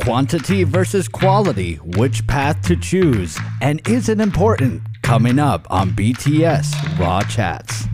[0.00, 4.82] Quantity versus quality, which path to choose, and is it important?
[5.02, 7.84] Coming up on BTS Raw Chats.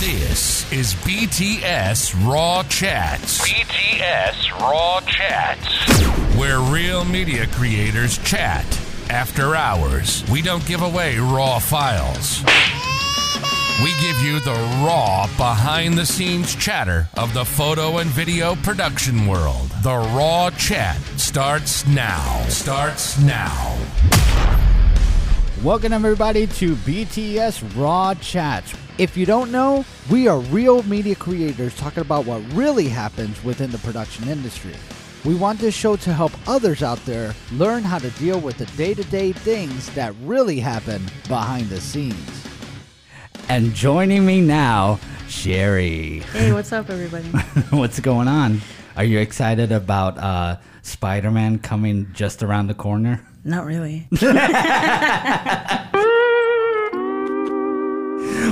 [0.00, 3.46] This is BTS Raw Chats.
[3.46, 6.38] BTS Raw Chats.
[6.38, 8.64] Where real media creators chat
[9.10, 10.24] after hours.
[10.30, 12.42] We don't give away raw files.
[13.82, 14.54] We give you the
[14.86, 19.70] raw, behind the scenes chatter of the photo and video production world.
[19.82, 22.44] The Raw Chat starts now.
[22.46, 23.76] Starts now.
[25.64, 28.72] Welcome, everybody, to BTS Raw Chats.
[28.98, 33.72] If you don't know, we are real media creators talking about what really happens within
[33.72, 34.76] the production industry.
[35.24, 38.66] We want this show to help others out there learn how to deal with the
[38.76, 42.51] day to day things that really happen behind the scenes.
[43.48, 46.20] And joining me now, Sherry.
[46.32, 47.28] Hey, what's up, everybody?
[47.76, 48.60] What's going on?
[48.96, 53.26] Are you excited about uh, Spider Man coming just around the corner?
[53.44, 54.08] Not really.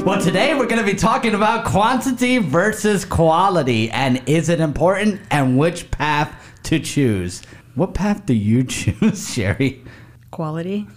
[0.05, 5.21] Well, today we're going to be talking about quantity versus quality and is it important
[5.31, 6.35] and which path
[6.65, 7.43] to choose.
[7.75, 9.85] What path do you choose, Sherry?
[10.31, 10.89] Quality.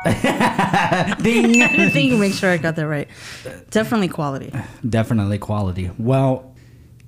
[1.22, 1.62] Ding.
[1.62, 3.08] I think you make sure I got that right.
[3.70, 4.52] Definitely quality.
[4.88, 5.90] Definitely quality.
[5.98, 6.54] Well,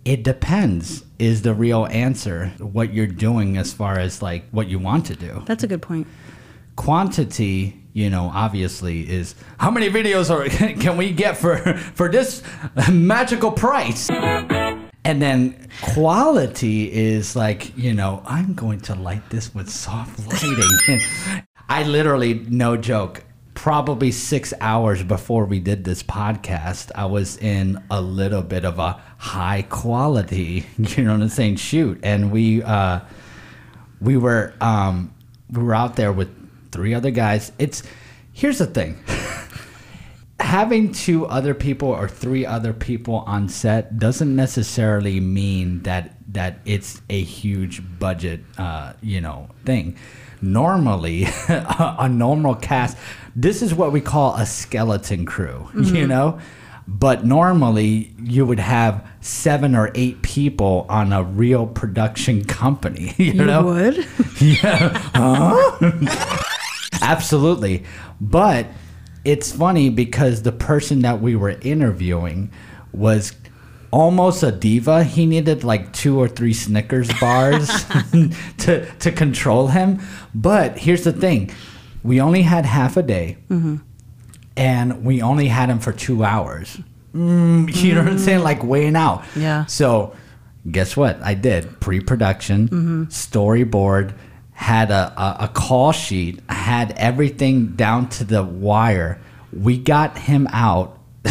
[0.04, 4.78] it depends is the real answer what you're doing as far as like what you
[4.78, 5.42] want to do.
[5.46, 6.06] That's a good point.
[6.76, 10.46] Quantity, you know, obviously is how many videos are
[10.80, 11.56] can we get for
[11.94, 12.42] for this
[12.90, 14.10] magical price?
[15.04, 21.00] And then quality is like, you know, I'm going to light this with soft lighting.
[21.72, 27.82] I literally, no joke, probably six hours before we did this podcast, I was in
[27.90, 31.98] a little bit of a high quality, you know what I'm saying, shoot.
[32.02, 33.00] And we uh
[34.02, 35.14] we were um
[35.50, 36.28] we were out there with
[36.72, 37.52] three other guys.
[37.58, 37.82] It's
[38.34, 39.02] here's the thing.
[40.40, 46.58] Having two other people or three other people on set doesn't necessarily mean that that
[46.66, 49.96] it's a huge budget uh, you know thing
[50.42, 52.96] normally a normal cast.
[53.34, 56.08] This is what we call a skeleton crew you mm-hmm.
[56.08, 56.40] know?
[56.88, 63.32] But normally you would have seven or eight people on a real production company you,
[63.32, 63.64] You know?
[63.64, 64.06] would?
[67.00, 67.84] absolutely.
[68.20, 68.66] But
[69.24, 72.50] it's funny because the person that we were interviewing
[72.92, 73.32] was
[73.92, 75.04] almost a diva.
[75.04, 77.68] He needed like two or three Snickers bars
[78.58, 80.00] to to control him.
[80.34, 81.52] But here's the thing:
[82.02, 83.76] we only had half a day, mm-hmm.
[84.56, 86.78] and we only had him for two hours.
[87.14, 88.40] Mm, you know what I'm saying?
[88.40, 88.44] Mm.
[88.44, 89.24] Like weighing out.
[89.36, 89.66] Yeah.
[89.66, 90.16] So,
[90.70, 91.20] guess what?
[91.22, 93.02] I did pre-production, mm-hmm.
[93.04, 94.14] storyboard,
[94.52, 99.20] had a, a, a call sheet, had everything down to the wire.
[99.52, 100.98] We got him out.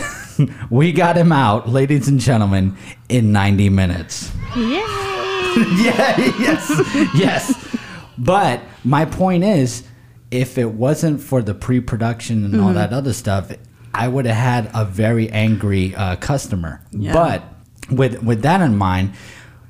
[0.69, 2.77] we got him out, ladies and gentlemen,
[3.09, 4.31] in 90 minutes.
[4.55, 4.61] Yay!
[5.77, 6.69] yeah, yes,
[7.15, 7.77] yes.
[8.17, 9.83] But my point is,
[10.29, 13.51] if it wasn't for the pre-production and all that other stuff,
[13.93, 16.81] I would have had a very angry uh, customer.
[16.91, 17.13] Yeah.
[17.13, 17.43] But
[17.89, 19.13] with with that in mind,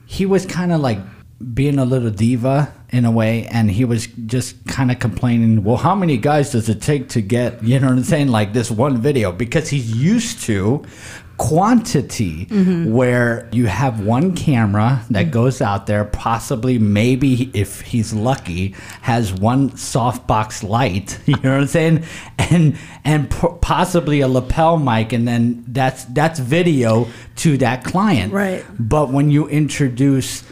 [0.06, 1.00] he was kind of like
[1.54, 5.64] being a little diva in a way, and he was just kind of complaining.
[5.64, 8.28] Well, how many guys does it take to get you know what I'm saying?
[8.28, 10.84] Like this one video because he's used to
[11.42, 12.94] quantity mm-hmm.
[12.94, 15.32] where you have one camera that mm-hmm.
[15.32, 21.62] goes out there possibly maybe if he's lucky has one softbox light you know what
[21.62, 22.04] i'm saying
[22.38, 28.32] and and po- possibly a lapel mic and then that's that's video to that client
[28.32, 28.64] Right.
[28.80, 30.44] but when you introduce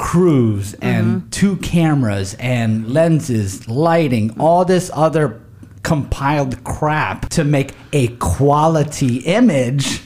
[0.00, 1.28] crews and mm-hmm.
[1.28, 5.42] two cameras and lenses lighting all this other
[5.82, 10.00] compiled crap to make a quality image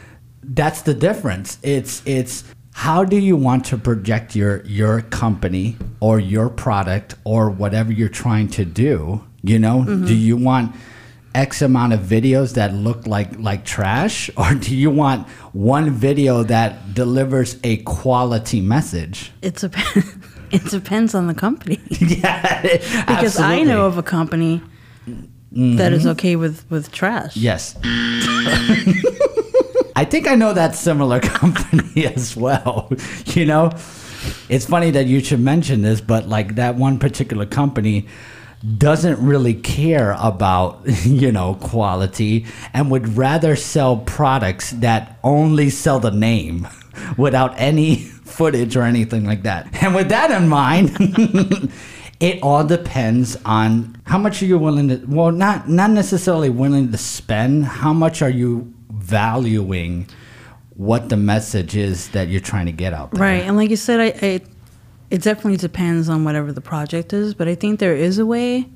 [0.44, 1.58] that's the difference.
[1.62, 7.50] It's it's how do you want to project your your company or your product or
[7.50, 9.80] whatever you're trying to do you know?
[9.80, 10.06] Mm-hmm.
[10.06, 10.74] Do you want
[11.34, 16.42] x amount of videos that look like like trash or do you want one video
[16.42, 20.16] that delivers a quality message It depends.
[20.52, 22.62] It depends on the company yeah
[23.06, 24.60] because I know of a company
[25.52, 26.10] that is mm-hmm.
[26.10, 27.36] okay with with trash.
[27.36, 27.76] Yes.
[29.96, 32.90] I think I know that similar company as well.
[33.26, 33.70] You know,
[34.48, 38.06] it's funny that you should mention this, but like that one particular company
[38.76, 46.00] doesn't really care about, you know, quality and would rather sell products that only sell
[46.00, 46.66] the name.
[47.16, 49.68] without any footage or anything like that.
[49.82, 51.72] And with that in mind,
[52.20, 56.90] it all depends on how much are you willing to well not not necessarily willing
[56.92, 60.06] to spend, how much are you valuing
[60.76, 63.22] what the message is that you're trying to get out there.
[63.22, 64.40] Right, and like you said, I, I
[65.10, 68.68] it definitely depends on whatever the project is, but I think there is a way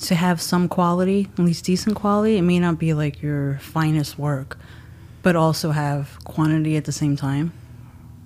[0.00, 2.36] to have some quality, at least decent quality.
[2.36, 4.58] It may not be like your finest work,
[5.22, 7.52] but also have quantity at the same time.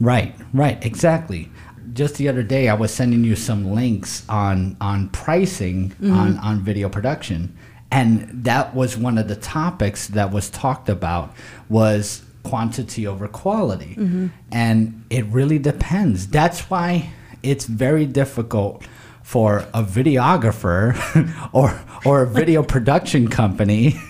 [0.00, 1.50] Right, right, exactly.
[1.92, 6.12] Just the other day, I was sending you some links on on pricing mm-hmm.
[6.12, 7.56] on on video production,
[7.92, 11.32] and that was one of the topics that was talked about
[11.68, 13.96] was quantity over quality,
[14.52, 16.28] and it really depends.
[16.28, 17.10] That's why
[17.42, 18.84] it's very difficult
[19.22, 20.94] for a videographer
[21.52, 23.94] or or a video production company.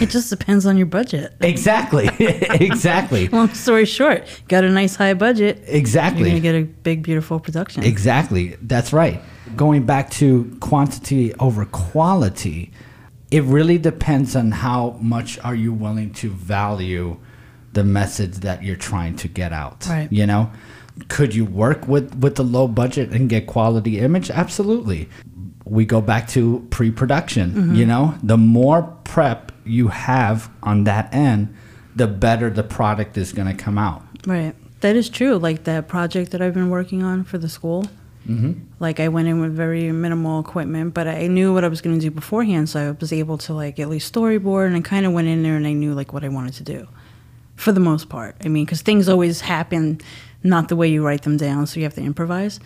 [0.00, 1.34] It just depends on your budget.
[1.40, 6.22] exactly, exactly, Long story short, got a nice high budget, exactly.
[6.22, 7.84] you're gonna get a big, beautiful production.
[7.84, 8.56] Exactly.
[8.62, 9.20] That's right.
[9.56, 12.72] Going back to quantity over quality,
[13.30, 17.18] it really depends on how much are you willing to value
[17.72, 19.86] the message that you're trying to get out.
[19.88, 20.10] Right.
[20.10, 20.50] You know,
[21.08, 24.30] could you work with with the low budget and get quality image?
[24.30, 25.08] Absolutely.
[25.64, 27.74] We go back to pre-production, mm-hmm.
[27.76, 31.54] you know, the more prep you have on that end,
[31.94, 34.02] the better the product is going to come out.
[34.26, 34.56] Right.
[34.80, 35.38] That is true.
[35.38, 37.86] Like that project that I've been working on for the school.
[38.28, 38.52] Mm-hmm.
[38.78, 41.98] Like I went in with very minimal equipment, but I knew what I was going
[41.98, 45.06] to do beforehand, so I was able to like at least storyboard, and I kind
[45.06, 46.86] of went in there and I knew like what I wanted to do,
[47.56, 48.36] for the most part.
[48.44, 50.00] I mean, because things always happen
[50.42, 52.60] not the way you write them down, so you have to improvise.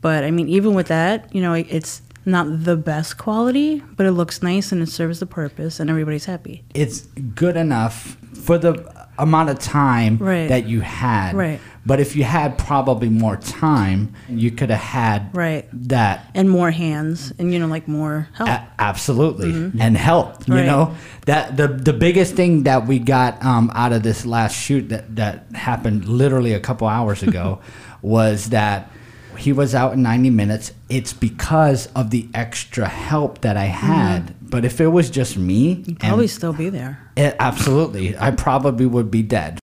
[0.00, 4.12] But I mean, even with that, you know, it's not the best quality, but it
[4.12, 6.62] looks nice and it serves the purpose, and everybody's happy.
[6.74, 7.00] it's
[7.34, 8.72] good enough for the
[9.18, 10.48] amount of time Right.
[10.48, 11.34] that you had.
[11.34, 11.60] Right.
[11.86, 15.66] But if you had probably more time, you could have had Right.
[15.88, 16.26] that.
[16.34, 18.48] And more hands, and you know, like more help.
[18.50, 20.46] A- absolutely, and help.
[20.46, 20.66] You Right.
[20.66, 20.94] know
[21.26, 25.16] that the the biggest thing that we got um, out of this last shoot that
[25.16, 27.60] that happened literally a couple hours ago
[28.02, 28.90] was that
[29.36, 30.72] he was out in 90 minutes.
[30.88, 34.34] It's because of the extra help that I had.
[34.42, 36.98] But if it was just me, and- Probably still be there.
[37.16, 38.16] it, absolutely.
[38.18, 39.58] I probably would be dead.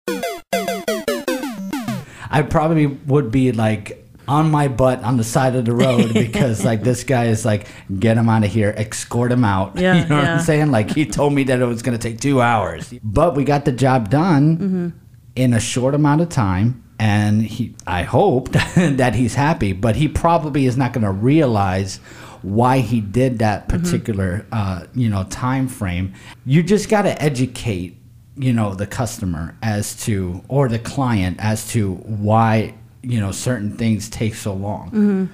[2.32, 3.98] I probably would be like
[4.28, 7.66] on my butt on the side of the road because like this guy is like,
[7.98, 9.76] get him out of here, escort him out.
[9.78, 10.24] Yeah, you know what.
[10.24, 10.70] I'm saying?
[10.70, 13.64] Like he told me that it was going to take two hours, but we got
[13.64, 14.88] the job done Mm-hmm.
[15.36, 16.82] in a short amount of time.
[16.98, 21.96] And he, I hope that he's happy, but he probably is not going to realize
[22.42, 23.82] why he did that Mm-hmm.
[23.82, 26.14] particular, uh, you know, time frame.
[26.46, 27.98] You just got to educate,
[28.36, 33.76] you know, the customer as to, or the client as to why, you know, certain
[33.76, 34.86] things take so long.
[34.88, 35.24] Mm-hmm.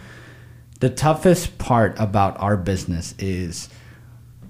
[0.81, 3.69] The toughest part about our business is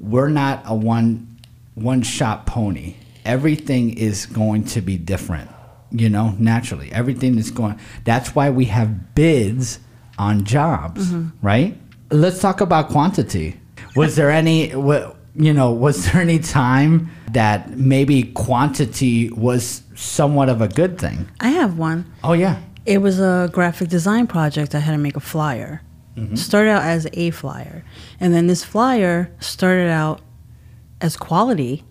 [0.00, 1.38] we're not a one
[1.74, 2.96] one shot pony.
[3.24, 5.50] Everything is going to be different,
[5.90, 6.92] you know, naturally.
[6.92, 9.78] Everything is going that's why we have bids
[10.18, 11.46] on jobs, mm-hmm.
[11.46, 11.78] right?
[12.10, 13.58] Let's talk about quantity.
[13.96, 20.48] Was there any what you know, was there any time that maybe quantity was somewhat
[20.48, 21.28] of a good thing?
[21.40, 22.10] I have one.
[22.24, 22.60] Oh yeah.
[22.86, 24.74] It was a graphic design project.
[24.74, 25.82] I had to make a flyer.
[26.16, 26.36] Mm-hmm.
[26.36, 27.84] Started out as a flyer,
[28.18, 30.20] and then this flyer started out
[31.00, 31.84] as quality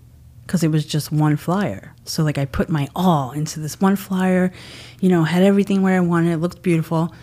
[0.45, 1.93] because it was just one flyer.
[2.05, 4.51] So like I put my all into this one flyer,
[4.99, 6.31] you know, had everything where I wanted.
[6.31, 7.13] It looked beautiful.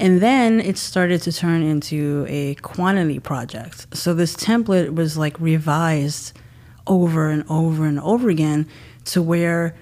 [0.00, 3.86] And then it started to turn into a quantity project.
[3.96, 6.38] So this template was like revised
[6.86, 8.66] over and over and over again
[9.06, 9.74] to where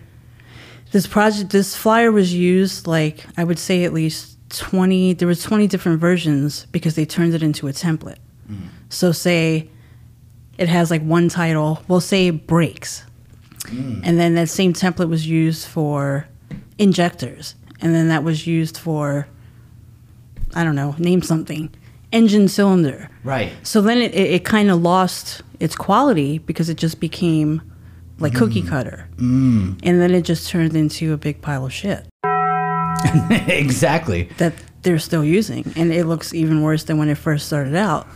[0.93, 5.43] this project this flyer was used like i would say at least 20 there was
[5.43, 8.19] 20 different versions because they turned it into a template.
[8.51, 8.69] Mm.
[8.89, 9.69] So say
[10.59, 13.05] it has like one title we'll say brakes
[13.61, 14.01] mm.
[14.05, 16.27] and then that same template was used for
[16.79, 17.55] injectors.
[17.81, 19.29] And then that was used for
[20.55, 21.71] i don't know name something
[22.13, 23.53] engine cylinder Right.
[23.63, 27.61] so then it, it, it kind of lost its quality because it just became
[28.19, 29.09] like cookie cutter.
[29.17, 29.79] Mm.
[29.83, 32.07] And then it just turned into a big pile of shit
[33.49, 34.31] exactly.
[34.39, 35.71] that they're still using.
[35.77, 38.07] And it looks even worse than when it first started out.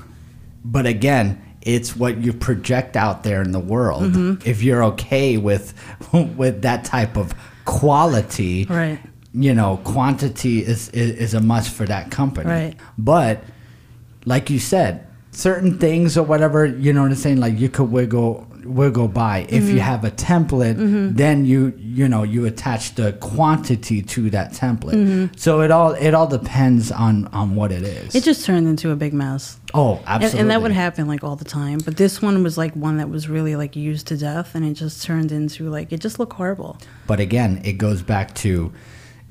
[0.64, 4.04] But again, it's what you project out there in the world.
[4.04, 4.48] Mm-hmm.
[4.48, 5.74] If you're okay with
[6.12, 7.34] with that type of
[7.64, 9.00] quality, Right.
[9.32, 12.48] You know, quantity is, is is a must for that company.
[12.50, 12.76] Right.
[12.98, 13.42] But
[14.24, 17.38] like you said, certain things or whatever, you know what I'm saying?
[17.40, 19.46] Like you could wiggle wiggle by.
[19.48, 19.74] If Mm-hmm.
[19.74, 25.38] you have a template, then you you know you attach the quantity to that template.
[25.38, 28.08] So it all it all depends on on what it is.
[28.08, 28.18] Mm-hmm.
[28.18, 29.58] It just turned into a big mess.
[29.72, 30.40] oh, And, absolutely.
[30.40, 31.78] and that would happen like all the time.
[31.84, 34.74] But this one was like one that was really like used to death, and it
[34.74, 36.76] just turned into like it just looked horrible.
[37.06, 38.72] But again, it goes back to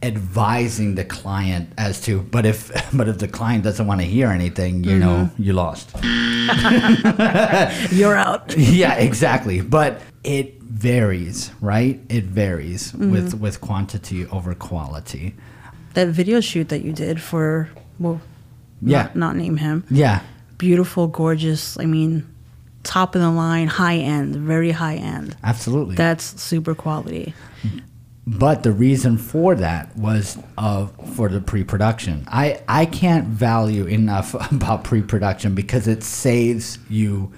[0.02, 4.30] advising the client as to but if but if the client doesn't want to hear
[4.30, 5.44] anything, you know, mm-hmm.
[5.44, 5.92] you lost.
[7.92, 8.56] You're out.
[8.58, 9.62] yeah, exactly.
[9.62, 12.00] But it varies, right?
[12.10, 13.12] It varies mm-hmm.
[13.12, 15.36] with with quantity over quality.
[15.94, 18.22] That video shoot that you did for well,
[18.82, 19.04] Yeah.
[19.04, 19.84] not, not name him.
[19.90, 20.22] Yeah.
[20.58, 21.78] Beautiful, gorgeous.
[21.80, 22.28] I mean,
[22.84, 25.36] top of the line, high end, very high end.
[25.44, 25.96] Absolutely.
[25.96, 27.34] That's super quality.
[28.38, 32.26] But the reason for that was uh, for the pre-production.
[32.28, 37.32] I, I can't value enough about pre-production because it saves you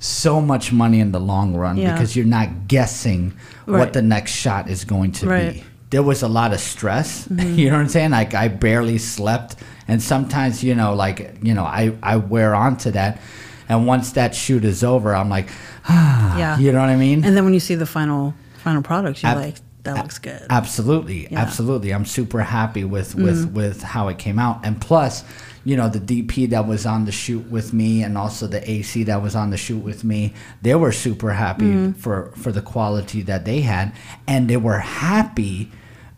[0.00, 1.92] so much money in the long run Yeah.
[1.92, 3.34] because you're not guessing
[3.66, 5.54] what the next shot is going to Right.
[5.54, 5.64] be.
[5.90, 7.26] There was a lot of stress.
[7.28, 7.54] Mm-hmm.
[7.58, 8.10] You know what I'm saying?
[8.12, 9.56] Like I barely slept,
[9.88, 13.20] and sometimes you know, like you know, I I wear on to that,
[13.68, 15.48] and once that shoot is over, I'm like,
[15.88, 16.58] ah, Yeah.
[16.58, 17.24] you know what I mean?
[17.24, 19.56] And then when you see the final final product, you're like,
[19.94, 20.46] that looks good.
[20.50, 21.26] Absolutely, Yeah.
[21.28, 21.36] Mm-hmm.
[21.38, 21.90] absolutely.
[21.94, 25.24] I'm super happy with with with how it came out, and plus,
[25.64, 29.04] you know, the DP that was on the shoot with me, and also the AC
[29.04, 31.92] that was on the shoot with me, they were super happy Mm-hmm.
[32.00, 33.92] for for the quality that they had,
[34.26, 35.70] and they were happy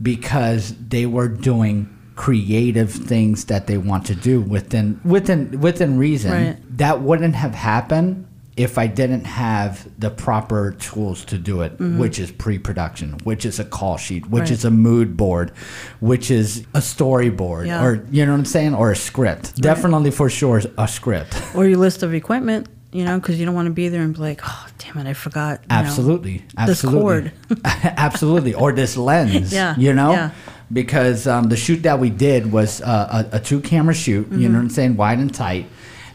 [0.03, 6.33] because they were doing creative things that they want to do within within within reason.
[6.33, 6.79] Right.
[6.79, 8.27] That wouldn't have happened
[8.63, 13.59] if I didn't have the proper tools to do it, which is pre-production, which is
[13.59, 14.41] a call sheet, which Mm-hmm.
[14.41, 14.51] Right.
[14.51, 15.53] is a mood board,
[16.01, 17.85] which is a storyboard, Yeah.
[17.85, 19.57] or you know what I'm saying, or a script.
[19.57, 21.33] Definitely for sure a script.
[21.57, 24.15] or your list of equipment, you know, because you don't want to be there and
[24.15, 25.61] be like, oh, damn it, I forgot.
[25.63, 27.33] you know, Absolutely, this absolutely, cord.
[27.65, 29.53] absolutely, or this lens.
[29.53, 30.31] Yeah, you know, yeah.
[30.73, 34.27] because um, the shoot that we did was uh, a, a two camera shoot.
[34.29, 34.43] You Mm-hmm.
[34.53, 35.67] know what I'm saying, wide and tight,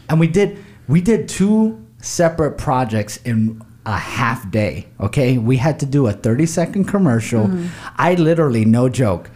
[0.08, 4.86] and we did we did two separate projects in a half day.
[5.00, 7.46] Okay, we had to do a 30 second commercial.
[7.46, 7.66] Mm-hmm.
[7.96, 9.30] I literally, no joke.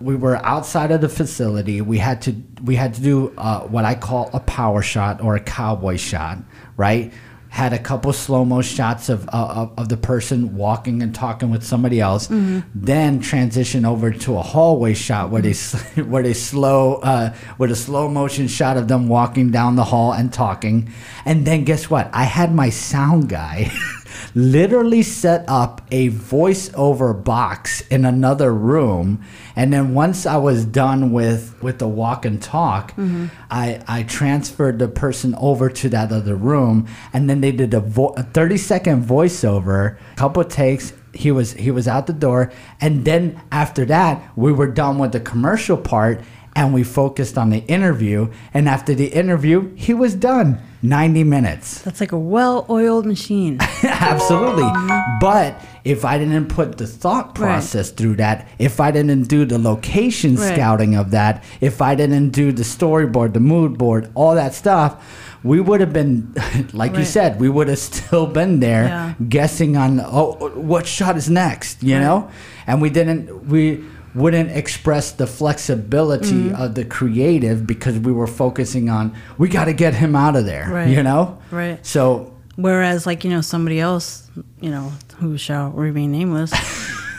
[0.00, 1.80] We were outside of the facility.
[1.80, 5.36] We had to we had to do uh, what I call a power shot or
[5.36, 6.38] a cowboy shot,
[6.76, 7.12] right?
[7.50, 11.50] Had a couple slow mo shots of, uh, of of the person walking and talking
[11.50, 12.28] with somebody else.
[12.74, 15.52] Then transition over to a hallway shot where they
[16.02, 20.12] where they slow uh, with a slow motion shot of them walking down the hall
[20.12, 20.90] and talking.
[21.24, 22.08] And then guess what?
[22.12, 23.70] I had my sound guy.
[24.34, 29.22] literally set up a voiceover box in another room.
[29.56, 33.26] And then once i was done with with the walk and talk mm-hmm.
[33.50, 36.86] i i transferred the person over to that other room.
[37.12, 41.52] And then they did a, vo- a 30 second voiceover a couple takes he was
[41.54, 42.52] he was out the door.
[42.80, 46.20] And then after that we were done with the commercial part
[46.56, 51.82] and we focused on the interview and after the interview he was done 90 minutes
[51.82, 53.58] That's like a well oiled machine.
[53.84, 54.72] Absolutely.
[55.20, 57.34] But if I didn't put the thought Right.
[57.34, 60.54] process through that, if I didn't do the location Right.
[60.54, 64.96] scouting of that, if I didn't do the storyboard, the mood board, all that stuff,
[65.42, 66.34] we would have been,
[66.72, 69.14] like you said, we would have still been there Yeah.
[69.28, 72.02] guessing on, oh, what shot is next, you Right.
[72.02, 72.30] know?
[72.66, 76.62] And we didn't, we, wouldn't express the flexibility Mm-hmm.
[76.62, 80.44] of the creative because we were focusing on we got to get him out of
[80.46, 80.88] there Right.
[80.88, 81.84] you know Right.
[81.86, 84.28] so Whereas, like, you know, somebody else,
[84.60, 86.52] you know, who shall remain nameless,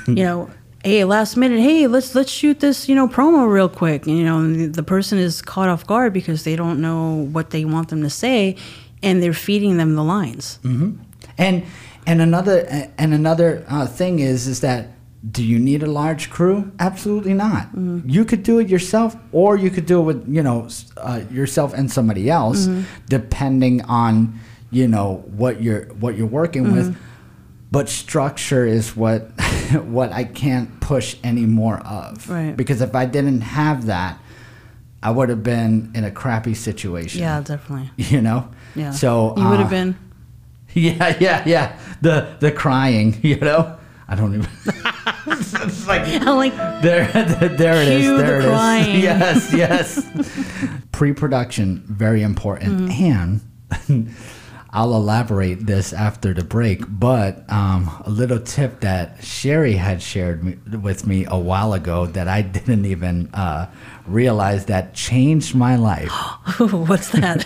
[0.07, 0.51] you know,
[0.83, 4.05] hey, last minute, hey, let's let's shoot this, you know, promo real quick.
[4.05, 7.49] And, you know, and the, person is caught off guard because they don't know what
[7.49, 8.55] they want them to say,
[9.01, 10.59] and they're feeding them the lines.
[11.39, 11.63] And
[12.05, 12.67] and another
[12.99, 14.89] and another uh, thing is is that
[15.29, 16.71] do you need a large crew?
[16.79, 17.69] Absolutely not.
[17.75, 21.73] You could do it yourself, or you could do it with you know uh, yourself
[21.73, 22.67] and somebody else,
[23.07, 24.39] depending on
[24.71, 26.97] you know what you're what you're working with.
[27.71, 29.31] But structure is what
[29.85, 32.27] what I can't push any more of.
[32.29, 32.55] Right.
[32.55, 34.19] Because if I didn't have that,
[35.03, 37.21] I would have been in a crappy situation.
[37.21, 37.91] Yeah, definitely.
[37.97, 38.49] You know.
[38.75, 38.91] Yeah.
[38.91, 39.97] So you would uh, have been.
[40.73, 41.79] yeah, yeah, yeah.
[42.01, 43.77] The the crying, you know.
[44.07, 44.49] I don't even.
[45.27, 47.07] It's like I'm like, there,
[47.57, 48.01] there it is.
[48.03, 48.49] Cue the There it is.
[48.49, 49.01] crying.
[49.01, 50.81] Yes, yes.
[50.91, 53.91] Pre-production very important, Mm-hmm.
[53.91, 54.15] and
[54.73, 60.43] I'll elaborate this after the break, but um, a little tip that Sherry had shared
[60.43, 63.67] me, with me a while ago that I didn't even uh,
[64.11, 66.11] realize that changed my life.
[66.59, 67.45] What's that?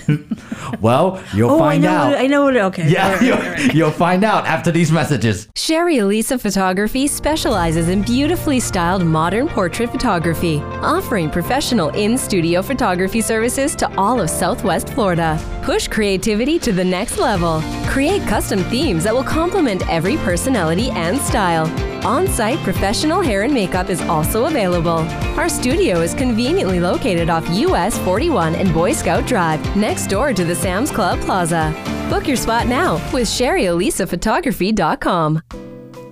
[0.81, 1.89] well, you'll oh, I find know.
[1.89, 2.12] out.
[2.12, 2.57] What, I know what.
[2.57, 2.89] Okay.
[2.89, 3.74] yeah, All right, you'll, all right.
[3.75, 5.48] you'll find out after these messages.
[5.55, 13.22] Sherry Elisa Photography specializes in beautifully styled modern portrait photography, offering professional in studio photography
[13.22, 15.39] services to all of Southwest Florida.
[15.63, 17.62] Push creativity to the next level.
[17.88, 21.94] Create custom themes that will complement every personality and style.
[22.05, 25.00] On site professional hair and makeup is also available.
[25.39, 30.45] Our studio is conveniently located off US 41 and Boy Scout Drive, next door to
[30.45, 31.74] the Sam's Club Plaza.
[32.07, 35.41] Book your spot now with SherryElisaPhotography.com.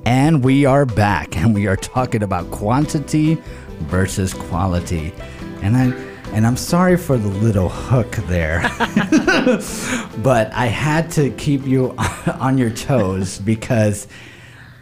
[0.07, 3.37] And we are back, and we are talking about quantity
[3.81, 5.13] versus quality.
[5.61, 5.93] And I
[6.33, 8.63] and I'm sorry for the little hook there,
[10.23, 11.95] but I had to keep you
[12.39, 14.07] on your toes because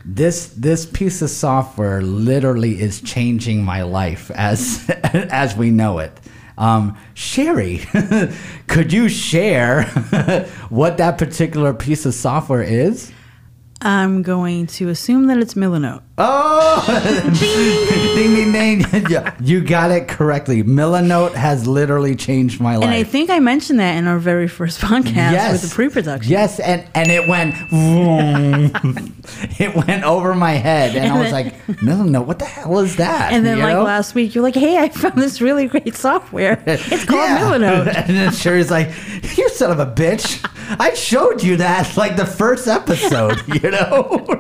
[0.06, 6.20] this this piece of software literally is changing my life as as we know it.
[6.58, 7.82] Um, Sherry,
[8.68, 9.84] could you share
[10.70, 13.12] what that particular piece of software is?
[13.82, 16.04] I'm going to assume that it's Milanote.
[16.24, 16.86] Oh,
[18.16, 18.82] ding ding ding!
[18.84, 20.64] ding, Yeah, you got it correctly.
[20.64, 22.86] Milanote has literally changed my life.
[22.86, 26.32] And I think I mentioned that in our very first podcast with the pre-production.
[26.32, 27.56] Yes, and and it went,
[29.60, 32.80] it went over my head, and, And I was then- like, Milanote, what the hell
[32.80, 33.34] is that?
[33.34, 33.84] And then, You like know?
[33.84, 36.62] last week, you're like, "Hey, I found this really great software.
[36.68, 37.40] It's called Yeah.
[37.40, 38.92] Milanote." and then Sherry's like,
[39.38, 40.40] "You son of a bitch!
[40.80, 44.38] I showed you that like the first episode, you know."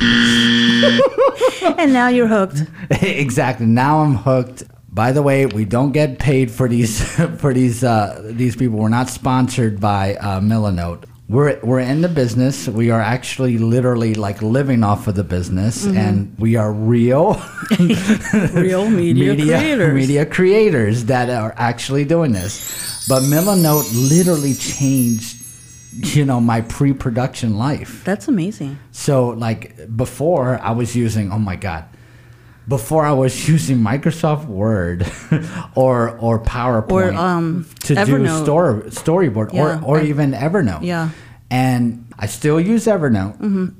[1.78, 2.62] and now you're hooked.
[2.90, 3.66] exactly.
[3.66, 4.64] Now I'm hooked.
[4.90, 7.02] By the way, we don't get paid for these
[7.38, 8.78] for these uh, these people.
[8.78, 11.04] We're not sponsored by uh, Milanote.
[11.28, 12.68] We're we're in the business.
[12.68, 17.42] We are actually literally like living off of the business, and we are real
[18.54, 19.94] Real media, creators.
[19.94, 23.06] media creators that are actually doing this.
[23.08, 25.42] But Milanote literally changed,
[26.02, 28.02] you know, my pre-production life.
[28.04, 28.78] That's amazing.
[28.92, 31.84] So like before I was using oh my god.
[32.68, 35.06] Before I was using Microsoft Word
[35.74, 38.42] or or PowerPoint Or, um, to do Evernote.
[38.42, 40.82] store, storyboard Yeah, or or even Evernote.
[40.82, 41.10] Yeah.
[41.50, 43.72] And I still use Evernote.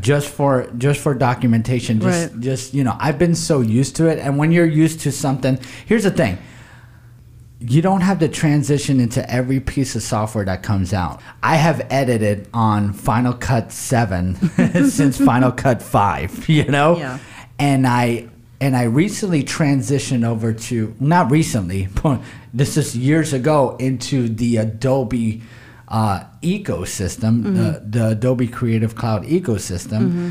[0.00, 2.40] Just for just for documentation, just Right.
[2.40, 4.18] just you know, I've been so used to it.
[4.18, 6.36] And when you're used to something, here's the thing:
[7.60, 11.20] you don't have to transition into every piece of software that comes out.
[11.42, 14.34] I have edited on Final Cut 7
[14.90, 16.96] since Final Cut 5, you know?
[16.96, 17.18] Yeah.
[17.58, 18.28] And I
[18.60, 22.20] and I recently transitioned over to not recently, but
[22.52, 25.42] this is years ago into the Adobe
[25.88, 27.90] uh, ecosystem, the, mm-hmm.
[27.90, 30.00] the Adobe Creative Cloud ecosystem.
[30.00, 30.30] Mm-hmm.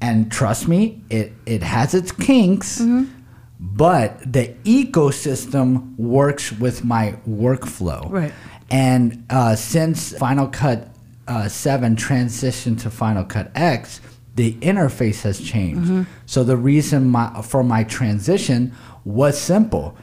[0.00, 3.17] And trust me, it, it has its kinks mm-hmm.
[3.60, 8.08] But the ecosystem works with my workflow.
[8.10, 8.32] Right.
[8.70, 10.88] And uh, since Final Cut
[11.26, 14.00] uh, 7 transitioned to Final Cut X,
[14.36, 16.06] the interface has changed.
[16.26, 18.72] So the reason my, for my transition
[19.04, 19.96] was simple.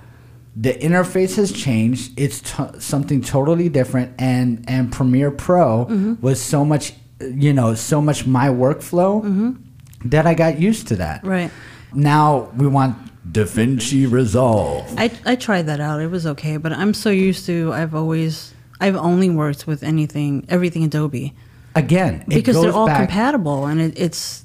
[0.58, 2.20] The interface has changed.
[2.20, 5.84] It's t- something totally different, and and Premiere Pro
[6.22, 9.58] was so much, you know, so much my workflow
[10.06, 11.26] that I got used to that.
[11.26, 11.52] Right.
[11.94, 12.96] Now we want
[13.32, 14.94] DaVinci Resolve.
[14.98, 16.02] I, I tried that out.
[16.02, 17.72] It was okay, but I'm so used to.
[17.74, 18.54] I've always.
[18.80, 21.34] I've only worked with anything, everything Adobe,
[21.76, 24.44] Again, it because they're all back- compatible, and it, it's.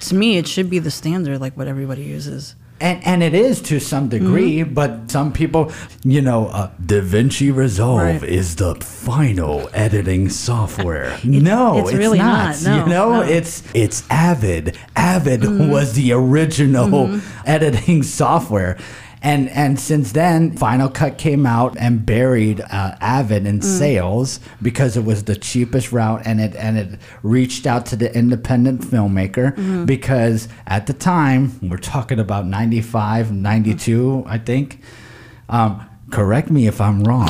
[0.00, 2.54] To me, it should be the standard, like what everybody uses.
[2.80, 4.72] And, and it is to some degree, Mm-hmm.
[4.74, 5.70] but some people,
[6.02, 8.22] you know, uh, DaVinci Resolve Right.
[8.22, 11.18] is the final editing software.
[11.24, 12.56] no, it's it's, really not.
[12.62, 12.62] not.
[12.64, 13.20] No, you know, no.
[13.22, 13.32] Mm-hmm.
[13.32, 14.78] it's it's Avid.
[14.96, 18.78] Avid was the original editing software.
[19.22, 23.46] And and since then, Final Cut came out and buried uh, Avid Mm.
[23.48, 27.96] in sales because it was the cheapest route, and it and it reached out to
[27.96, 29.84] the independent filmmaker Mm-hmm.
[29.84, 34.80] because at the time we're talking about 95, 92, I think.
[35.50, 37.28] Um, correct me if I'm wrong.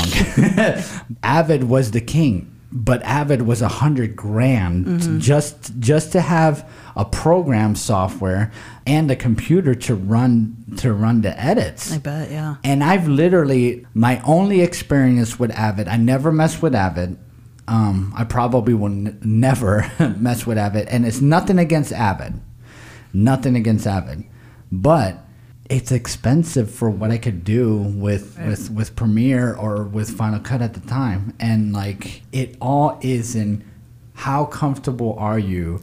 [1.22, 5.18] Avid was the king, but Avid was a hundred grand Mm-hmm.
[5.18, 8.52] just just to have a program software
[8.86, 11.92] and a computer to run to run the edits.
[11.92, 12.56] I bet, yeah.
[12.64, 15.88] And I've literally my only experience with Avid.
[15.88, 17.18] I never mess with Avid.
[17.68, 22.34] Um, I probably will n- never mess with Avid, and it's nothing against Avid,
[23.12, 24.24] nothing against Avid,
[24.72, 25.24] but
[25.70, 30.60] it's expensive for what I could do with with with Premiere or with Final Cut
[30.60, 33.64] at the time, and like it all is in
[34.14, 35.82] how comfortable are you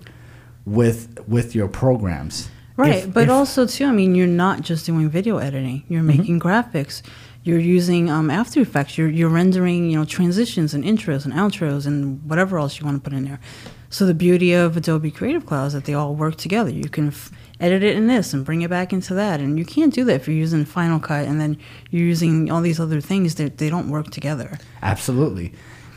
[0.65, 2.49] with with your programs.
[2.75, 5.83] Right, If- but if- also too, I mean, you're not just doing video editing.
[5.87, 7.01] You're making graphics.
[7.43, 8.97] You're using um, After Effects.
[8.97, 13.01] You're you're rendering, you know, transitions and intros and outros and whatever else you want
[13.03, 13.39] to put in there.
[13.89, 16.69] So the beauty of Adobe Creative Cloud is that they all work together.
[16.69, 19.65] You can f- edit it in this and bring it back into that, and you
[19.65, 21.57] can't do that if you're using Final Cut and then
[21.89, 24.57] you're using all these other things that they don't work together.
[24.83, 25.53] absolutely,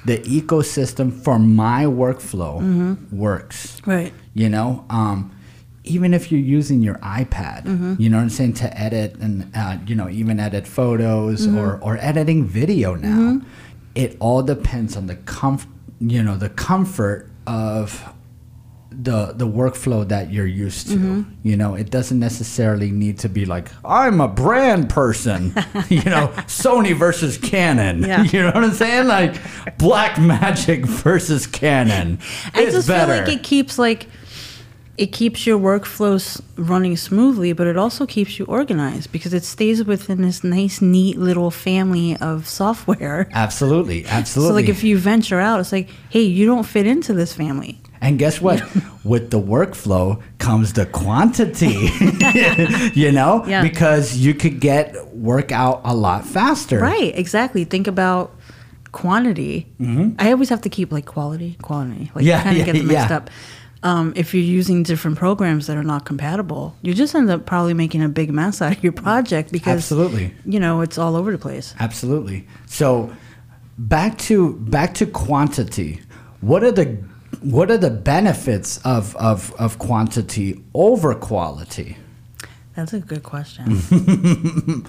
[0.07, 3.17] the ecosystem for my workflow Mm-hmm.
[3.17, 3.81] works.
[3.87, 4.13] Right.
[4.35, 5.31] you know um,
[5.85, 7.95] even if you're using your ipad Mm-hmm.
[7.99, 11.59] you know what i'm saying to edit and uh, you know even edit photos Mm-hmm.
[11.59, 13.41] or, or editing video now
[13.95, 15.67] it all depends on the comf-
[16.01, 17.87] you know the comfort of
[19.03, 21.23] the the workflow that you're used to Mm-hmm.
[21.49, 25.55] you know it doesn't necessarily need to be like i'm a brand person
[25.89, 28.23] you know sony versus canon Yeah.
[28.33, 29.35] you know what i'm saying like
[29.79, 32.19] Blackmagic versus canon
[32.55, 33.13] I just better.
[33.15, 34.07] feel like it keeps like
[34.99, 39.83] it keeps your workflows running smoothly, but it also keeps you organized because it stays
[39.83, 43.27] within this nice, neat little family of software.
[43.33, 44.51] Absolutely, absolutely.
[44.51, 47.81] So like if you venture out, it's like, hey, you don't fit into this family.
[48.01, 48.63] And guess what?
[49.05, 51.91] With the workflow comes the quantity.
[53.01, 53.63] you know, Yeah.
[53.63, 56.79] because you could get work out a lot faster.
[56.81, 57.65] Right, exactly.
[57.65, 58.35] Think about
[58.93, 59.67] quantity.
[60.19, 62.11] I always have to keep like quality, quantity.
[62.15, 62.27] Like Mm-hmm.
[62.27, 63.17] Yeah, kind yeah, of get them mixed yeah.
[63.17, 63.31] up.
[63.83, 67.73] Um, if you're using different programs that are not compatible, you just end up probably
[67.73, 70.35] making a big mess out of your project because Absolutely.
[70.45, 71.75] you know it's all over the place.
[71.81, 72.47] Absolutely.
[72.67, 73.11] So
[73.79, 76.01] back to back to quantity.
[76.43, 76.99] What are the
[77.43, 81.97] what are the benefits of of, of quantity over quality?
[82.77, 83.65] That's a good question.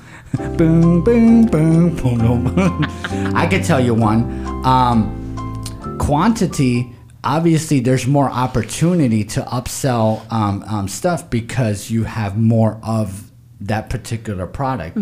[0.55, 2.85] boom, boom, boom, boom, boom.
[3.35, 4.23] I could tell you one.
[4.65, 12.79] Um, quantity, obviously, there's more opportunity to upsell um, um, stuff because you have more
[12.83, 14.97] of that particular product.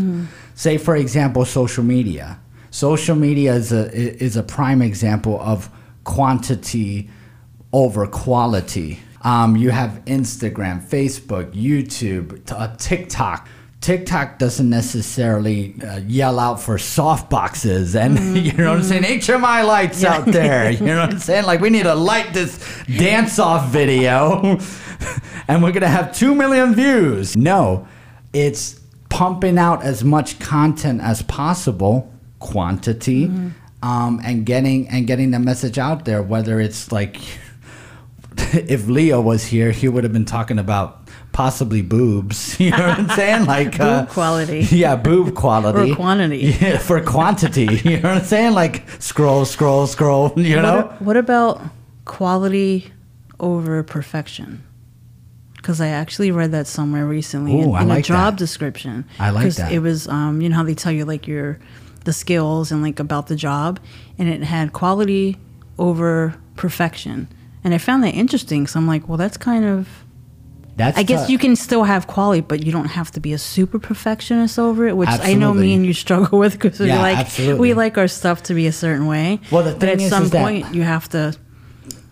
[0.56, 2.40] Say, for example, social media.
[2.72, 5.70] Social media is a is a prime example of
[6.06, 7.10] quantity
[7.72, 9.00] over quality.
[9.22, 13.48] Um, you have Instagram, Facebook, YouTube, t- uh, TikTok.
[13.82, 19.04] TikTok doesn't necessarily uh, yell out for soft boxes, and you know what I'm saying.
[19.04, 20.72] HMI lights out there.
[20.72, 21.46] You know what I'm saying?
[21.46, 24.60] Like we need to light this dance off video,
[25.48, 27.38] and we're gonna have two million views.
[27.38, 27.88] No,
[28.34, 28.80] it's
[29.10, 33.26] pumping out as much content as possible, quantity,
[33.82, 36.22] um, and getting and getting the message out there.
[36.22, 37.18] Whether it's like
[38.70, 42.60] if Leo was here, he would have been talking about possibly boobs.
[42.60, 43.46] You know what I'm saying?
[43.46, 44.60] Like uh, Boob quality.
[44.72, 46.56] Yeah, boob quality Or quantity.
[46.60, 47.66] Yeah, for quantity.
[47.84, 48.54] You know what I'm saying?
[48.54, 50.34] Like scroll, scroll, scroll.
[50.38, 50.82] You know?
[50.84, 51.62] What, what about
[52.06, 52.92] quality
[53.40, 54.64] over perfection?
[55.56, 58.40] Because I actually read that somewhere recently Ooh, in, I in a job that.
[58.40, 59.06] description.
[59.20, 59.72] I like that.
[59.72, 61.60] It was, um, you know how they tell you like your
[62.06, 63.80] the skills and like about the job,
[64.18, 65.38] and it had quality
[65.78, 67.28] over perfection.
[67.64, 68.68] And I found that interesting.
[68.68, 69.88] So I'm like, well, that's kind of.
[70.78, 71.30] That's I guess tough.
[71.30, 74.88] you can still have quality, but you don't have to be a super perfectionist over
[74.88, 77.60] it, which I know me and you struggle with because Yeah, we like absolutely.
[77.60, 79.42] we like our stuff to be a certain way.
[79.52, 81.36] Well, the but at is- some is that- point you have to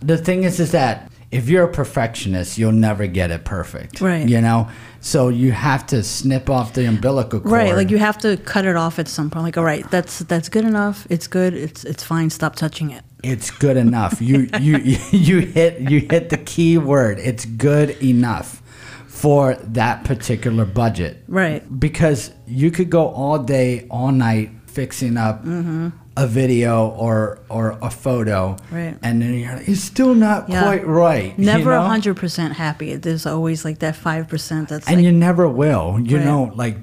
[0.02, 4.28] the thing is is that if you're a perfectionist you'll never get it perfect Right.
[4.30, 4.68] you know
[5.02, 8.66] so you have to snip off the umbilical cord Right, like you have to cut
[8.66, 9.44] it off at some point.
[9.46, 11.08] Like, all right, that's that's good enough.
[11.10, 11.54] It's good.
[11.54, 12.30] It's it's fine.
[12.30, 13.04] Stop touching it.
[13.24, 14.78] It's good enough you you
[15.12, 18.62] you hit you hit the key word it's good enough
[19.08, 21.64] for that particular budget Right.
[21.80, 27.90] because you could go all day all night fixing up a video or or a
[27.90, 28.76] photo Mm-hmm.
[28.76, 28.98] Right.
[29.02, 30.62] and then you're like, it's still not Yeah.
[30.64, 31.88] quite right Never a know?
[31.88, 32.96] hundred percent happy.
[32.96, 34.70] There's always like that five percent.
[34.70, 36.00] That's and like, you never will.
[36.00, 36.26] You Right.
[36.26, 36.78] know, like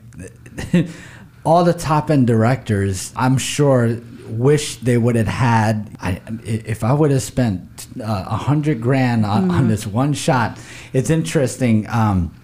[1.44, 3.96] all the top end directors, I'm sure
[4.28, 5.90] wish they would have had.
[6.00, 9.50] I, if I would have spent uh, a hundred grand on, Mm-hmm.
[9.50, 10.58] on this one shot,
[10.92, 11.86] it's interesting.
[11.88, 12.34] Um,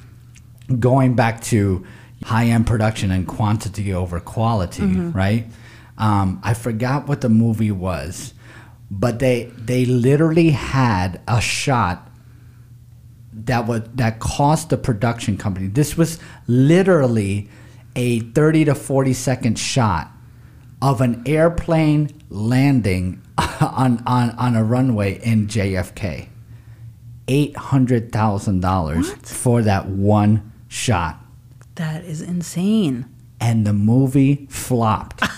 [0.78, 1.84] going back to
[2.24, 5.12] high end production and quantity over quality, Mm-hmm.
[5.12, 5.46] right?
[5.98, 8.32] Um, I forgot what the movie was,
[8.90, 12.08] but they they literally had a shot
[13.32, 15.66] that was that cost the production company.
[15.68, 17.48] This was literally
[17.96, 20.10] a 30 to 40 second shot
[20.82, 23.20] of an airplane landing
[23.60, 26.28] on on, on a runway in JFK.
[27.28, 31.20] Eight hundred thousand dollars for that one shot.
[31.76, 33.06] That is insane.
[33.40, 35.22] and the movie flopped.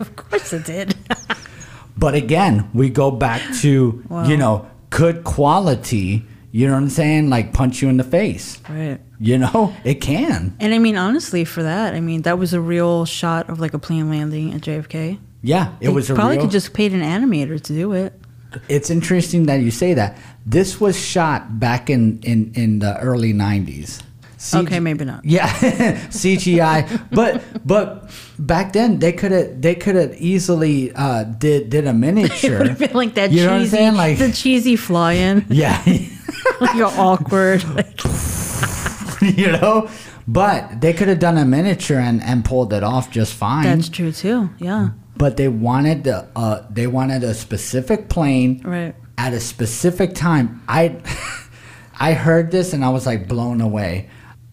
[0.00, 0.94] Of course it did.
[1.98, 4.26] But again, we go back to, Wow.
[4.28, 8.60] you know, could quality, you know what I'm saying, like punch you in the face.
[8.68, 9.00] right.
[9.20, 10.54] You know, it can.
[10.60, 13.74] And I mean, honestly, for that, I mean, that was a real shot of like
[13.74, 15.18] a plane landing at JFK.
[15.42, 16.44] Yeah, it They was a probably real.
[16.46, 18.12] could just paid an animator to do it.
[18.68, 20.16] it's interesting that you say that.
[20.46, 24.02] This was shot back in in in the early 90s.
[24.38, 25.24] CG Okay, maybe not.
[25.24, 25.48] Yeah,
[26.10, 26.86] CGI.
[27.10, 31.92] but but back then they could have they could have easily uh, did did a
[32.06, 32.64] miniature.
[32.68, 33.94] have been like that You know what I'm cheesy, saying?
[33.94, 35.82] Like- the cheesy fly-in, yeah.
[36.60, 37.64] like you're awkward.
[37.74, 37.98] Like,
[39.36, 39.88] you know?
[40.26, 43.64] But they could have done a miniature and, and pulled it off just fine.
[43.64, 44.50] That's true too.
[44.58, 44.90] Yeah.
[45.16, 48.94] but they wanted the uh, they wanted a specific plane Right.
[49.16, 50.62] at a specific time.
[50.68, 50.96] I
[52.00, 54.08] i heard this and i was like blown away.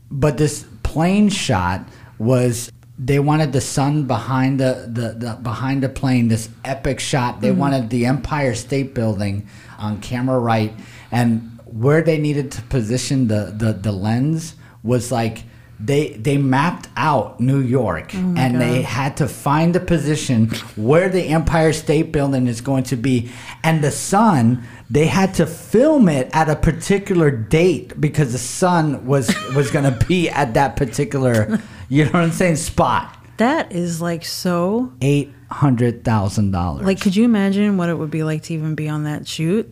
[0.09, 5.89] But this plane shot was they wanted the sun behind the, the, the behind the
[5.89, 7.41] plane this epic shot.
[7.41, 10.71] They wanted the empire state building on camera right.
[11.11, 14.55] And where they needed to position the, the, the lens
[14.86, 15.43] was like
[15.78, 21.10] they they mapped out New York oh and they had to find the position where
[21.10, 23.30] the Empire State Building is going to be
[23.62, 29.06] and the sun they had to film it at a particular date because the sun
[29.06, 33.74] was was going to be at that particular you know what I'm saying spot That
[33.74, 34.93] is like so.
[35.02, 38.76] eight hundred thousand dollars Like, could you imagine what it would be like to even
[38.76, 39.67] be on that shoot?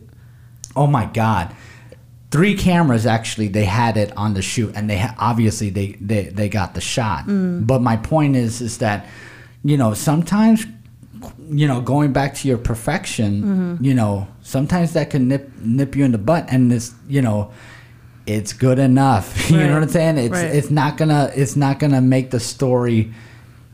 [0.76, 1.54] Oh my god.
[2.34, 6.24] Three cameras actually they had it on the shoot and they ha- obviously they, they
[6.24, 7.26] they got the shot.
[7.26, 7.66] Mm.
[7.66, 9.06] But my point is is that
[9.62, 10.66] you know sometimes
[11.48, 13.84] you know going back to your perfection, mm-hmm.
[13.84, 17.52] you know, sometimes that can nip nip you in the butt and this, you know,
[18.26, 19.50] it's good enough.
[19.50, 20.18] you know what I'm saying?
[20.18, 20.54] It's Right.
[20.54, 23.12] it's not to it's not going to make the story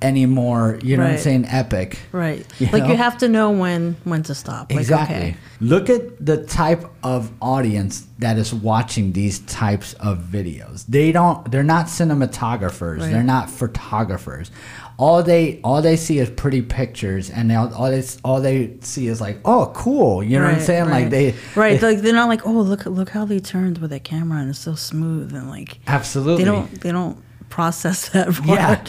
[0.03, 1.99] any more, you know what I'm saying, epic.
[2.13, 2.47] Right.
[2.59, 2.89] You like know?
[2.91, 4.71] you have to know when when to stop.
[4.71, 5.17] Like, Exactly.
[5.17, 5.37] okay.
[5.61, 10.87] Look at the type of audience that is watching these types of videos.
[10.87, 13.01] They don't they're not cinematographers.
[13.01, 13.11] Right.
[13.13, 14.51] They're not photographers.
[14.97, 18.77] All they all they see is pretty pictures and they, all all they all they
[18.81, 20.89] see is like, "Oh, cool." You know what I'm Right, saying?
[20.91, 21.81] Like they Right.
[21.81, 24.51] they- like they're not like, oh look look how they turned with that camera and
[24.51, 26.45] it's so smooth and like absolutely.
[26.45, 27.17] they don't they don't
[27.51, 28.83] process that Yeah.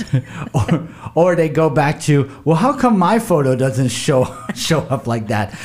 [0.54, 5.08] or, or they go back to, well, how come my photo doesn't show show up
[5.08, 5.58] like that?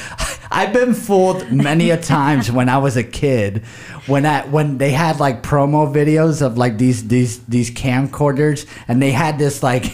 [0.50, 3.64] I've been fooled many a times when I was a kid,
[4.06, 9.02] when I when they had like promo videos of like these these these camcorders, and
[9.02, 9.85] they had this like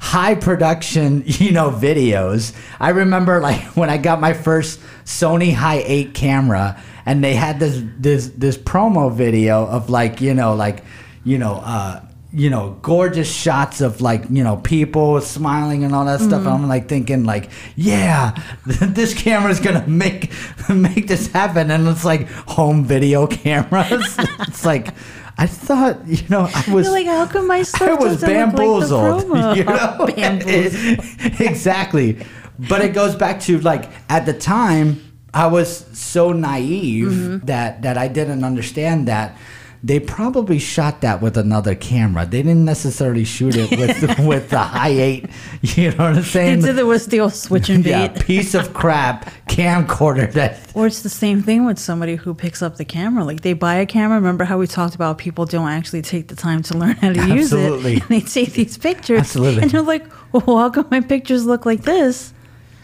[0.00, 2.56] high production, you know, videos.
[2.80, 7.60] I remember like when I got my first Sony High Eight camera, and they had
[7.60, 10.82] this this this promo video of like you know like
[11.22, 11.56] you know.
[11.56, 16.40] uh you know, gorgeous shots of like, you know, people smiling and all that stuff.
[16.40, 18.34] And I'm like thinking like, yeah,
[18.66, 20.30] this camera's gonna make
[20.68, 21.70] make this happen.
[21.70, 24.14] And it's like home video cameras.
[24.40, 24.88] it's like
[25.38, 29.28] I thought, you know, I was You're like, how come my I was bamboozled.
[29.28, 30.06] like you know?
[30.14, 31.40] Bamboozled.
[31.40, 32.24] exactly.
[32.58, 35.00] But it goes back to like at the time
[35.32, 37.46] I was so naive Mm-hmm.
[37.46, 39.36] that that I didn't understand that
[39.82, 42.26] they probably shot that with another camera.
[42.26, 45.26] They didn't necessarily shoot it with with the high eight.
[45.62, 46.58] You know what I'm saying?
[46.58, 47.90] It's either was the old switch and bait.
[47.90, 52.62] yeah, piece of crap camcorder that Or it's the same thing with somebody who picks
[52.62, 53.24] up the camera.
[53.24, 54.16] Like they buy a camera.
[54.16, 57.34] Remember how we talked about people don't actually take the time to learn how to
[57.34, 57.58] use it.
[57.58, 57.94] Absolutely.
[58.00, 59.20] And they take these pictures.
[59.20, 59.62] Absolutely.
[59.62, 62.32] And they're like, well, how come my pictures look like this?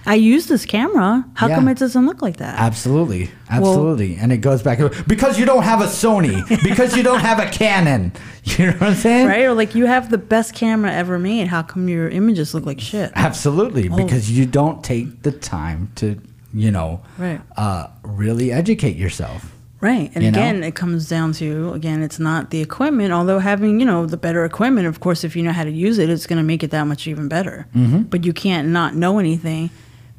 [0.07, 1.25] I use this camera.
[1.35, 2.59] How come it doesn't look like that?
[2.59, 7.21] Absolutely, absolutely, and it goes back because you don't have a Sony, because you don't
[7.21, 8.13] have a Canon.
[8.47, 9.27] You know what I'm saying?
[9.27, 9.45] Right?
[9.45, 11.49] Or like you have the best camera ever made.
[11.49, 13.11] How come your images look like shit?
[13.15, 13.97] Absolutely, Oh.
[13.97, 16.21] because you don't take the time to,
[16.53, 17.41] you know, Right.
[17.57, 19.51] uh, really educate yourself.
[19.81, 20.11] Right.
[20.15, 20.39] And You know?
[20.39, 23.13] again, it comes down to again, it's not the equipment.
[23.15, 25.97] Although having you know the better equipment, of course, if you know how to use
[25.99, 27.67] it, it's going to make it that much even better.
[27.75, 28.03] Mm-hmm.
[28.03, 29.71] But you can't not know anything,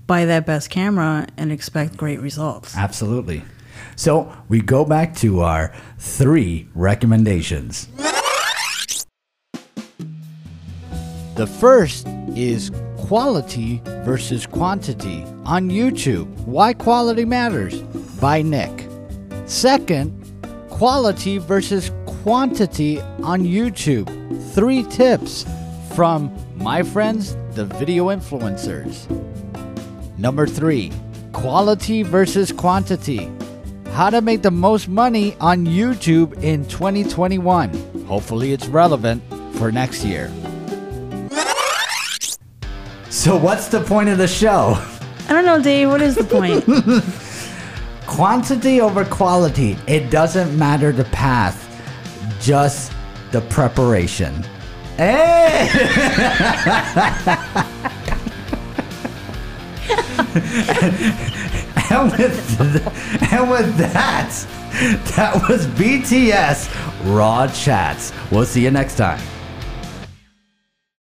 [0.07, 2.75] buy that best camera, and expect great results.
[2.77, 3.43] Absolutely.
[3.95, 7.87] So we go back to our three recommendations.
[11.35, 16.27] The first is quality versus quantity on YouTube.
[16.45, 17.81] Why quality matters
[18.21, 18.87] by Nick.
[19.45, 20.23] Second,
[20.69, 24.07] quality versus quantity on YouTube.
[24.53, 25.45] Three tips
[25.93, 29.05] from my friends, the video influencers.
[30.17, 30.91] Number three,
[31.34, 33.30] quality versus quantity.
[33.91, 38.06] How to make the most money on YouTube in 2021.
[38.06, 39.23] Hopefully, it's relevant
[39.56, 40.32] for next year.
[43.10, 44.75] So, what's the point of the show?
[45.28, 45.89] I don't know, Dave.
[45.89, 46.63] What is the point?
[48.08, 49.78] Quantity over quality.
[49.88, 51.58] It doesn't matter the path,
[52.41, 52.91] just
[53.32, 54.43] the preparation.
[54.97, 55.69] Hey!
[61.91, 64.47] and, with th- and with that,
[65.15, 68.11] that was BTS Raw Chats.
[68.31, 69.19] We'll see you next time.